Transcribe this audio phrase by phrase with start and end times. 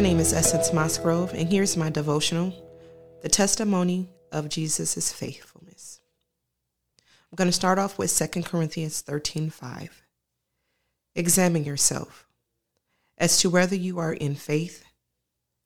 [0.00, 2.54] My name is Essence Mosgrove, and here's my devotional
[3.20, 6.00] The Testimony of Jesus' Faithfulness.
[7.30, 10.02] I'm going to start off with 2 Corinthians 13 5.
[11.16, 12.26] Examine yourself
[13.18, 14.86] as to whether you are in faith.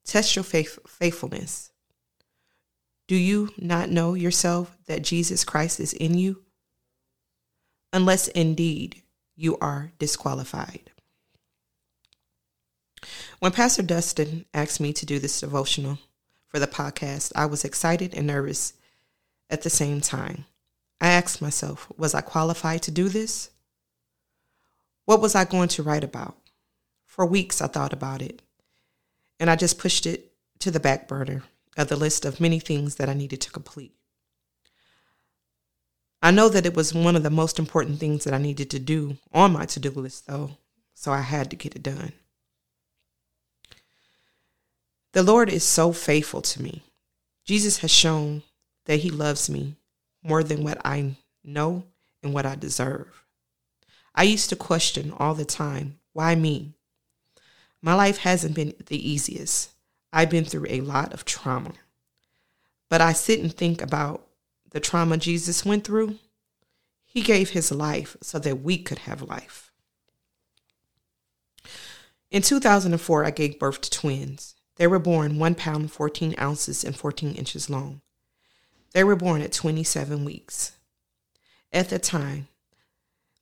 [0.05, 1.71] Test your faith, faithfulness.
[3.07, 6.43] Do you not know yourself that Jesus Christ is in you?
[7.93, 9.01] Unless indeed
[9.37, 10.91] you are disqualified.
[13.39, 15.99] When Pastor Dustin asked me to do this devotional
[16.49, 18.75] for the podcast, I was excited and nervous
[19.51, 20.45] at the same time.
[21.01, 23.51] I asked myself, was I qualified to do this?
[25.05, 26.37] What was I going to write about?
[27.05, 28.43] For weeks, I thought about it,
[29.39, 31.43] and I just pushed it to the back burner
[31.77, 33.93] of the list of many things that I needed to complete.
[36.23, 38.79] I know that it was one of the most important things that I needed to
[38.79, 40.53] do on my to do list, though,
[40.95, 42.13] so I had to get it done.
[45.15, 46.83] The Lord is so faithful to me.
[47.45, 48.43] Jesus has shown
[48.87, 49.77] that He loves me
[50.25, 51.85] more than what I know
[52.21, 53.25] and what I deserve.
[54.13, 56.73] I used to question all the time why me?
[57.81, 59.71] My life hasn't been the easiest.
[60.13, 61.75] I've been through a lot of trauma.
[62.89, 64.27] But I sit and think about
[64.71, 66.19] the trauma Jesus went through.
[67.05, 69.71] He gave his life so that we could have life.
[72.33, 74.57] In 2004, I gave birth to twins.
[74.77, 78.01] They were born 1 pound 14 ounces and 14 inches long.
[78.93, 80.73] They were born at 27 weeks.
[81.73, 82.49] At the time,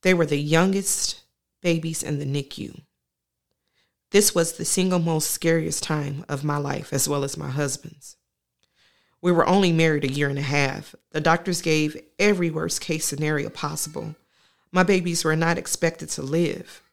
[0.01, 1.21] they were the youngest
[1.61, 2.81] babies in the NICU.
[4.11, 8.15] This was the single most scariest time of my life, as well as my husband's.
[9.21, 10.93] We were only married a year and a half.
[11.11, 14.15] The doctors gave every worst case scenario possible.
[14.71, 16.83] My babies were not expected to live.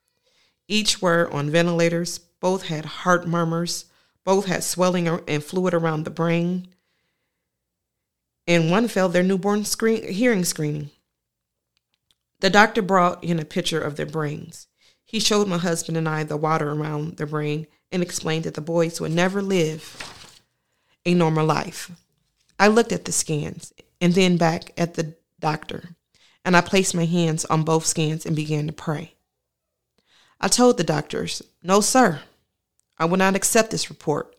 [0.69, 3.87] Each were on ventilators, both had heart murmurs,
[4.25, 6.69] both had swelling and fluid around the brain,
[8.47, 10.91] and one failed their newborn screen, hearing screening.
[12.41, 14.67] The doctor brought in a picture of their brains.
[15.05, 18.61] He showed my husband and I the water around their brain and explained that the
[18.61, 20.43] boys would never live
[21.05, 21.91] a normal life.
[22.59, 25.97] I looked at the scans and then back at the doctor,
[26.45, 29.15] and I placed my hands on both scans and began to pray.
[30.41, 32.21] I told the doctors, No, sir,
[33.01, 34.37] I will not accept this report.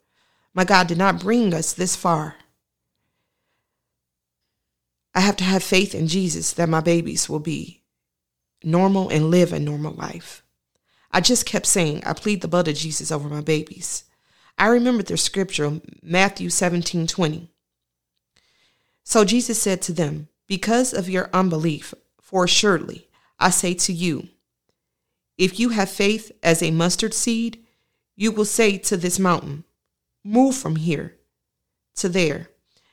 [0.54, 2.36] My God did not bring us this far.
[5.16, 7.82] I have to have faith in Jesus that my babies will be
[8.64, 10.44] normal and live a normal life.
[11.12, 14.04] I just kept saying, I plead the blood of Jesus over my babies.
[14.60, 17.50] I remembered the scripture, Matthew 17 20.
[19.04, 23.08] So Jesus said to them, Because of your unbelief, for surely
[23.40, 24.30] I say to you,
[25.36, 27.61] if you have faith as a mustard seed,
[28.22, 29.64] you will say to this mountain,
[30.24, 31.18] Move from here
[31.96, 32.50] to there,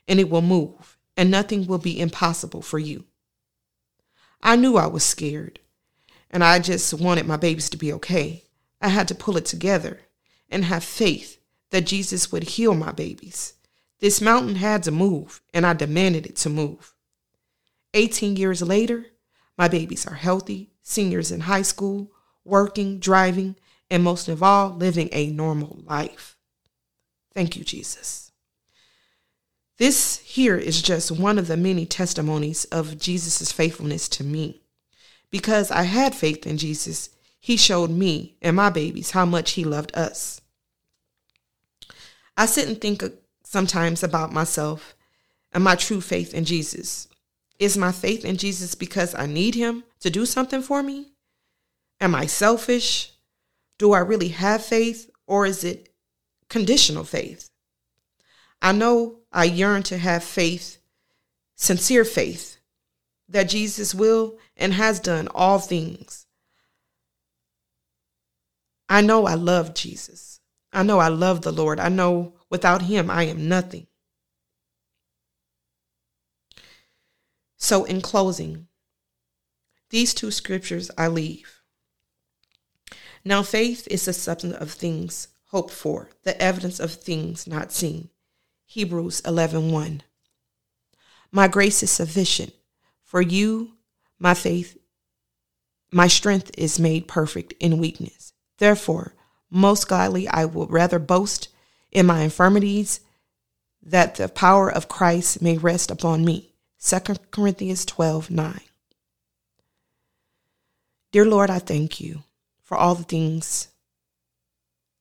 [0.09, 3.05] and it will move, and nothing will be impossible for you.
[4.43, 5.61] I knew I was scared,
[6.31, 8.45] and I just wanted my babies to be okay.
[8.81, 10.01] I had to pull it together
[10.49, 11.39] and have faith
[11.73, 13.53] that Jesus would heal my babies.
[13.99, 16.95] This mountain had to move, and I demanded it to move.
[17.93, 19.05] 18 years later,
[19.59, 22.13] my babies are healthy, seniors in high school,
[22.47, 23.57] working, driving,
[23.91, 26.37] and most of all, living a normal life.
[27.35, 28.33] Thank you, Jesus.
[29.79, 34.61] This here is just one of the many testimonies of Jesus' faithfulness to me.
[35.31, 39.65] Because I had faith in Jesus, he showed me and my babies how much he
[39.65, 40.41] loved us.
[42.37, 43.05] I sit and think
[43.45, 44.97] sometimes about myself
[45.53, 47.09] and my true faith in Jesus.
[47.59, 51.13] Is my faith in Jesus because I need him to do something for me?
[52.01, 53.13] Am I selfish?
[53.79, 55.91] Do I really have faith or is it
[56.49, 57.49] conditional faith?
[58.61, 60.79] I know I yearn to have faith,
[61.55, 62.59] sincere faith,
[63.29, 66.27] that Jesus will and has done all things.
[68.89, 70.41] I know I love Jesus.
[70.73, 71.79] I know I love the Lord.
[71.79, 73.87] I know without him I am nothing.
[77.57, 78.69] So, in closing,
[79.91, 81.58] these two scriptures I leave.
[83.29, 88.09] Now faith is the substance of things hoped for, the evidence of things not seen.
[88.65, 90.01] Hebrews 11:1.
[91.31, 92.55] My grace is sufficient
[93.03, 93.75] for you,
[94.19, 94.79] my faith,
[95.93, 98.33] my strength is made perfect in weakness.
[98.57, 99.13] Therefore,
[99.51, 101.49] most gladly I will rather boast
[101.93, 103.01] in my infirmities
[103.83, 106.55] that the power of Christ may rest upon me.
[106.83, 107.01] 2
[107.31, 108.61] Corinthians 12 9.
[111.13, 112.23] Dear Lord, I thank you
[112.69, 113.69] for all the things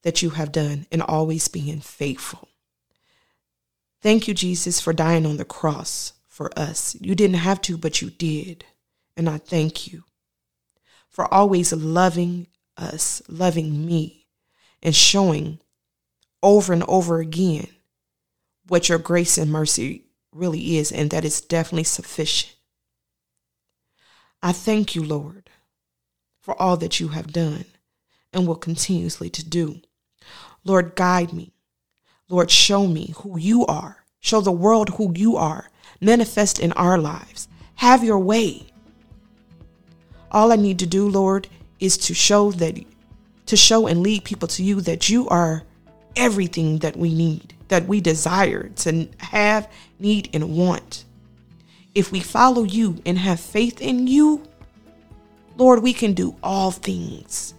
[0.04, 2.48] that you have done and always being faithful.
[4.02, 6.96] Thank you, Jesus, for dying on the cross for us.
[7.02, 8.64] You didn't have to, but you did.
[9.18, 10.06] And I thank you
[11.10, 12.48] for always loving
[12.78, 14.28] us, loving me,
[14.82, 15.60] and showing
[16.42, 17.68] over and over again
[18.70, 22.56] what your grace and mercy really is, and that is definitely sufficient.
[24.42, 25.50] I thank you, Lord,
[26.48, 27.66] for all that you have done
[28.32, 29.82] and will continuously to do.
[30.64, 31.52] Lord, guide me.
[32.30, 34.06] Lord, show me who you are.
[34.22, 35.70] Show the world who you are.
[36.00, 37.50] Manifest in our lives.
[37.76, 38.68] Have your way.
[40.32, 41.50] All I need to do, Lord,
[41.82, 42.82] is to show that
[43.48, 45.64] to show and lead people to you that you are
[46.16, 51.04] everything that we need, that we desire to have, need, and want.
[51.94, 54.48] If we follow you and have faith in you,
[55.58, 57.54] Lord, we can do all things.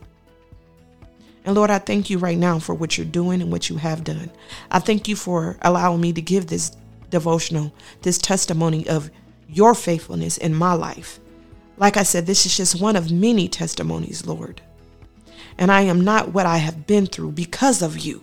[1.45, 4.05] And Lord, I thank you right now for what you're doing and what you have
[4.05, 4.31] done.
[4.71, 6.77] I thank you for allowing me to give this
[7.11, 7.73] devotional,
[8.03, 9.11] this testimony of
[9.49, 11.19] your faithfulness in my life.
[11.79, 14.61] Like I said, this is just one of many testimonies, Lord.
[15.57, 18.21] And I am not what I have been through because of you.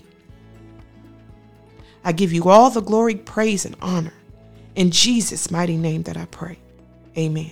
[2.03, 4.13] I give you all the glory, praise, and honor.
[4.75, 6.59] In Jesus' mighty name that I pray.
[7.17, 7.51] Amen.